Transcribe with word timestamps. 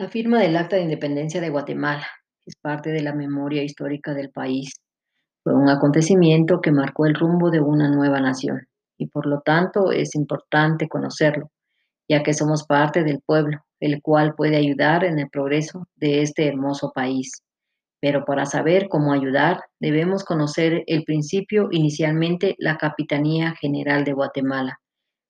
La 0.00 0.08
firma 0.08 0.40
del 0.40 0.56
Acta 0.56 0.76
de 0.76 0.82
Independencia 0.82 1.42
de 1.42 1.50
Guatemala 1.50 2.06
es 2.46 2.56
parte 2.56 2.88
de 2.88 3.02
la 3.02 3.12
memoria 3.12 3.62
histórica 3.62 4.14
del 4.14 4.30
país. 4.30 4.80
Fue 5.44 5.52
un 5.52 5.68
acontecimiento 5.68 6.62
que 6.62 6.72
marcó 6.72 7.04
el 7.04 7.14
rumbo 7.14 7.50
de 7.50 7.60
una 7.60 7.90
nueva 7.90 8.18
nación 8.18 8.66
y 8.96 9.08
por 9.08 9.26
lo 9.26 9.42
tanto 9.42 9.92
es 9.92 10.14
importante 10.14 10.88
conocerlo, 10.88 11.50
ya 12.08 12.22
que 12.22 12.32
somos 12.32 12.64
parte 12.64 13.04
del 13.04 13.20
pueblo, 13.20 13.58
el 13.78 14.00
cual 14.00 14.34
puede 14.34 14.56
ayudar 14.56 15.04
en 15.04 15.18
el 15.18 15.28
progreso 15.28 15.86
de 15.96 16.22
este 16.22 16.48
hermoso 16.48 16.92
país. 16.94 17.42
Pero 18.00 18.24
para 18.24 18.46
saber 18.46 18.88
cómo 18.88 19.12
ayudar, 19.12 19.60
debemos 19.80 20.24
conocer 20.24 20.82
el 20.86 21.04
principio 21.04 21.68
inicialmente 21.72 22.54
la 22.56 22.78
Capitanía 22.78 23.54
General 23.60 24.04
de 24.04 24.14
Guatemala, 24.14 24.80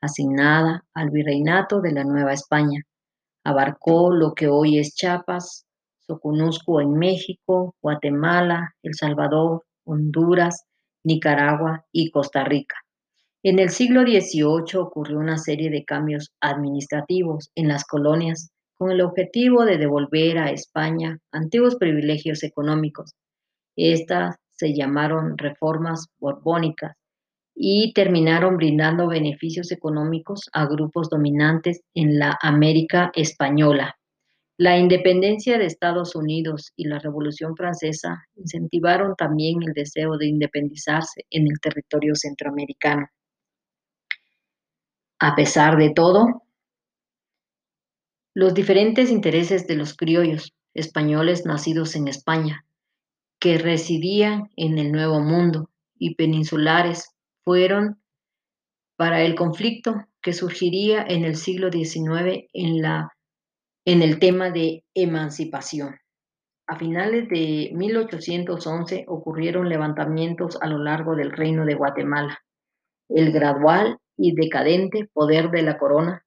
asignada 0.00 0.84
al 0.92 1.10
Virreinato 1.10 1.80
de 1.80 1.92
la 1.92 2.02
Nueva 2.02 2.32
España. 2.32 2.82
Abarcó 3.46 4.10
lo 4.10 4.34
que 4.34 4.48
hoy 4.48 4.80
es 4.80 4.96
Chiapas, 4.96 5.66
Soconusco 6.00 6.80
en 6.80 6.94
México, 6.94 7.76
Guatemala, 7.80 8.74
El 8.82 8.94
Salvador, 8.94 9.62
Honduras, 9.84 10.64
Nicaragua 11.04 11.86
y 11.92 12.10
Costa 12.10 12.42
Rica. 12.42 12.74
En 13.44 13.60
el 13.60 13.70
siglo 13.70 14.02
XVIII 14.02 14.80
ocurrió 14.80 15.20
una 15.20 15.38
serie 15.38 15.70
de 15.70 15.84
cambios 15.84 16.32
administrativos 16.40 17.52
en 17.54 17.68
las 17.68 17.84
colonias 17.84 18.50
con 18.74 18.90
el 18.90 19.00
objetivo 19.00 19.64
de 19.64 19.78
devolver 19.78 20.38
a 20.38 20.50
España 20.50 21.20
antiguos 21.30 21.76
privilegios 21.76 22.42
económicos. 22.42 23.12
Estas 23.76 24.34
se 24.54 24.74
llamaron 24.74 25.38
reformas 25.38 26.08
borbónicas 26.18 26.96
y 27.58 27.94
terminaron 27.94 28.58
brindando 28.58 29.08
beneficios 29.08 29.72
económicos 29.72 30.50
a 30.52 30.66
grupos 30.66 31.08
dominantes 31.08 31.80
en 31.94 32.18
la 32.18 32.38
América 32.42 33.10
española. 33.14 33.98
La 34.58 34.78
independencia 34.78 35.58
de 35.58 35.64
Estados 35.64 36.14
Unidos 36.14 36.72
y 36.76 36.86
la 36.86 36.98
Revolución 36.98 37.56
Francesa 37.56 38.26
incentivaron 38.36 39.14
también 39.16 39.62
el 39.62 39.72
deseo 39.72 40.18
de 40.18 40.26
independizarse 40.26 41.24
en 41.30 41.46
el 41.50 41.58
territorio 41.60 42.14
centroamericano. 42.14 43.08
A 45.18 45.34
pesar 45.34 45.78
de 45.78 45.90
todo, 45.90 46.42
los 48.34 48.52
diferentes 48.52 49.10
intereses 49.10 49.66
de 49.66 49.76
los 49.76 49.96
criollos 49.96 50.52
españoles 50.74 51.46
nacidos 51.46 51.96
en 51.96 52.06
España, 52.06 52.66
que 53.40 53.56
residían 53.56 54.50
en 54.56 54.76
el 54.78 54.92
Nuevo 54.92 55.20
Mundo, 55.20 55.70
y 55.98 56.14
peninsulares 56.14 57.15
fueron 57.46 58.02
para 58.96 59.22
el 59.22 59.36
conflicto 59.36 59.94
que 60.20 60.32
surgiría 60.32 61.04
en 61.08 61.24
el 61.24 61.36
siglo 61.36 61.70
XIX 61.70 62.48
en, 62.52 62.82
la, 62.82 63.12
en 63.84 64.02
el 64.02 64.18
tema 64.18 64.50
de 64.50 64.82
emancipación. 64.94 65.96
A 66.66 66.76
finales 66.76 67.28
de 67.28 67.70
1811 67.72 69.04
ocurrieron 69.06 69.68
levantamientos 69.68 70.58
a 70.60 70.66
lo 70.66 70.78
largo 70.78 71.14
del 71.14 71.30
reino 71.30 71.64
de 71.64 71.76
Guatemala. 71.76 72.40
El 73.08 73.30
gradual 73.30 73.98
y 74.16 74.34
decadente 74.34 75.08
poder 75.12 75.50
de 75.50 75.62
la 75.62 75.78
corona 75.78 76.24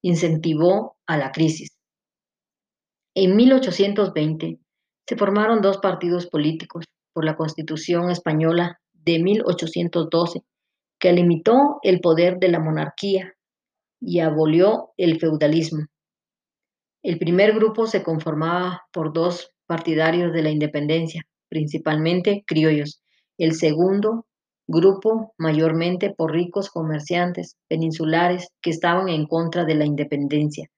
incentivó 0.00 0.96
a 1.08 1.16
la 1.16 1.32
crisis. 1.32 1.76
En 3.16 3.34
1820 3.34 4.60
se 5.08 5.16
formaron 5.16 5.60
dos 5.60 5.78
partidos 5.78 6.28
políticos 6.28 6.84
por 7.12 7.24
la 7.24 7.36
Constitución 7.36 8.10
española 8.12 8.78
de 8.92 9.18
1812 9.18 10.44
que 11.02 11.12
limitó 11.12 11.80
el 11.82 11.98
poder 12.00 12.38
de 12.38 12.46
la 12.46 12.60
monarquía 12.60 13.34
y 14.00 14.20
abolió 14.20 14.92
el 14.96 15.18
feudalismo. 15.18 15.86
El 17.02 17.18
primer 17.18 17.54
grupo 17.56 17.88
se 17.88 18.04
conformaba 18.04 18.84
por 18.92 19.12
dos 19.12 19.50
partidarios 19.66 20.32
de 20.32 20.42
la 20.42 20.50
independencia, 20.50 21.24
principalmente 21.48 22.44
criollos. 22.46 23.02
El 23.36 23.54
segundo 23.54 24.26
grupo 24.68 25.34
mayormente 25.38 26.14
por 26.16 26.30
ricos 26.30 26.70
comerciantes 26.70 27.56
peninsulares 27.66 28.50
que 28.60 28.70
estaban 28.70 29.08
en 29.08 29.26
contra 29.26 29.64
de 29.64 29.74
la 29.74 29.84
independencia. 29.84 30.68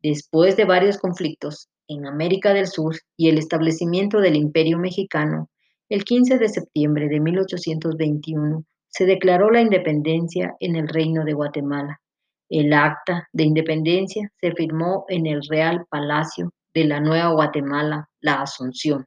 Después 0.00 0.56
de 0.56 0.64
varios 0.64 0.96
conflictos 0.96 1.68
en 1.88 2.06
América 2.06 2.54
del 2.54 2.68
Sur 2.68 2.94
y 3.16 3.30
el 3.30 3.36
establecimiento 3.36 4.20
del 4.20 4.36
Imperio 4.36 4.78
Mexicano, 4.78 5.50
el 5.88 6.04
15 6.04 6.38
de 6.38 6.48
septiembre 6.48 7.08
de 7.08 7.18
1821 7.18 8.64
se 8.92 9.06
declaró 9.06 9.50
la 9.50 9.60
independencia 9.60 10.54
en 10.60 10.76
el 10.76 10.86
Reino 10.86 11.24
de 11.24 11.32
Guatemala. 11.32 12.00
El 12.48 12.72
acta 12.72 13.28
de 13.32 13.44
independencia 13.44 14.30
se 14.40 14.52
firmó 14.52 15.06
en 15.08 15.26
el 15.26 15.40
Real 15.48 15.86
Palacio 15.88 16.52
de 16.74 16.84
la 16.84 17.00
Nueva 17.00 17.32
Guatemala, 17.32 18.08
la 18.20 18.42
Asunción. 18.42 19.06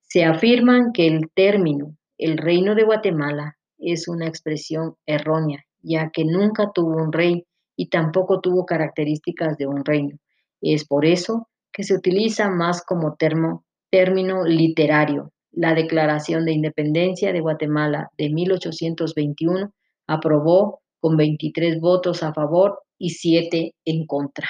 Se 0.00 0.24
afirman 0.24 0.92
que 0.92 1.06
el 1.06 1.30
término 1.34 1.96
el 2.22 2.38
reino 2.38 2.76
de 2.76 2.84
Guatemala 2.84 3.56
es 3.78 4.06
una 4.06 4.28
expresión 4.28 4.94
errónea, 5.06 5.64
ya 5.80 6.10
que 6.12 6.24
nunca 6.24 6.70
tuvo 6.72 7.02
un 7.02 7.12
rey 7.12 7.44
y 7.76 7.88
tampoco 7.88 8.40
tuvo 8.40 8.64
características 8.64 9.56
de 9.58 9.66
un 9.66 9.84
reino. 9.84 10.16
Es 10.60 10.86
por 10.86 11.04
eso 11.04 11.48
que 11.72 11.82
se 11.82 11.94
utiliza 11.94 12.48
más 12.48 12.84
como 12.84 13.16
término 13.16 14.44
literario. 14.44 15.32
La 15.52 15.74
Declaración 15.74 16.46
de 16.46 16.52
Independencia 16.52 17.30
de 17.30 17.40
Guatemala 17.40 18.08
de 18.16 18.30
1821 18.30 19.74
aprobó 20.06 20.80
con 20.98 21.18
23 21.18 21.78
votos 21.78 22.22
a 22.22 22.32
favor 22.32 22.80
y 22.96 23.10
7 23.10 23.74
en 23.84 24.06
contra. 24.06 24.48